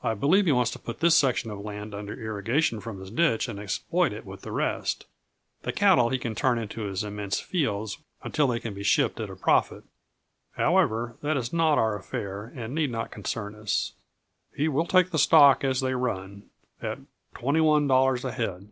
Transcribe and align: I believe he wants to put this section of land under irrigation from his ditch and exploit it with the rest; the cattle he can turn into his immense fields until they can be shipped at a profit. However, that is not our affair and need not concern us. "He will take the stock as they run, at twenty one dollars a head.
I 0.00 0.14
believe 0.14 0.46
he 0.46 0.52
wants 0.52 0.70
to 0.70 0.78
put 0.78 1.00
this 1.00 1.16
section 1.16 1.50
of 1.50 1.58
land 1.58 1.92
under 1.92 2.14
irrigation 2.14 2.78
from 2.80 3.00
his 3.00 3.10
ditch 3.10 3.48
and 3.48 3.58
exploit 3.58 4.12
it 4.12 4.24
with 4.24 4.42
the 4.42 4.52
rest; 4.52 5.06
the 5.62 5.72
cattle 5.72 6.08
he 6.08 6.18
can 6.20 6.36
turn 6.36 6.56
into 6.56 6.82
his 6.82 7.02
immense 7.02 7.40
fields 7.40 7.98
until 8.22 8.46
they 8.46 8.60
can 8.60 8.74
be 8.74 8.84
shipped 8.84 9.18
at 9.18 9.28
a 9.28 9.34
profit. 9.34 9.82
However, 10.52 11.16
that 11.20 11.36
is 11.36 11.52
not 11.52 11.78
our 11.78 11.96
affair 11.98 12.52
and 12.54 12.76
need 12.76 12.92
not 12.92 13.10
concern 13.10 13.56
us. 13.56 13.94
"He 14.54 14.68
will 14.68 14.86
take 14.86 15.10
the 15.10 15.18
stock 15.18 15.64
as 15.64 15.80
they 15.80 15.94
run, 15.96 16.44
at 16.80 17.00
twenty 17.34 17.60
one 17.60 17.88
dollars 17.88 18.24
a 18.24 18.30
head. 18.30 18.68